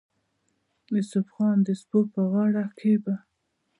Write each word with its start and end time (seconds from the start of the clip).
د 0.87 0.87
يوسف 0.99 1.27
خان 1.35 1.57
د 1.63 1.69
سپو 1.81 1.99
پۀ 2.11 2.21
غاړه 2.31 2.63
کښې 2.77 2.93
به 3.03 3.15